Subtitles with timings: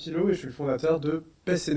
[0.00, 1.76] Pilo et je suis le fondateur de PC